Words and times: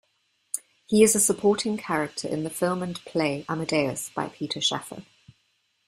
He 0.87 1.03
is 1.03 1.15
a 1.15 1.19
supporting 1.19 1.77
character 1.77 2.27
in 2.27 2.43
the 2.43 2.49
play 2.49 2.65
and 2.71 2.97
film 2.97 3.45
"Amadeus" 3.59 4.09
by 4.09 4.29
Peter 4.29 4.59
Shaffer. 4.59 5.05